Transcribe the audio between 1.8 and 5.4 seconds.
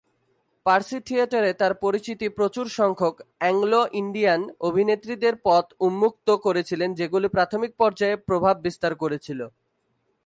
পরিচিতি প্রচুর সংখ্যক "অ্যাংলো-ইন্ডিয়ান" অভিনেত্রীদের